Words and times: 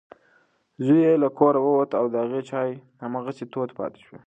زوی 0.85 0.99
یې 1.07 1.13
له 1.23 1.29
کوره 1.37 1.59
ووت 1.63 1.91
او 1.99 2.05
د 2.09 2.15
هغې 2.23 2.41
چای 2.49 2.69
هماغسې 3.03 3.45
تود 3.51 3.69
پاتې 3.79 3.99
شو. 4.07 4.17